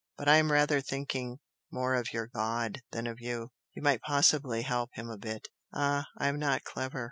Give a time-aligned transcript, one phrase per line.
[0.17, 1.39] but I'm rather thinking
[1.71, 3.51] more of your 'god' than of you.
[3.75, 6.99] You might possibly help him a bit" "Ah, I am not clever!"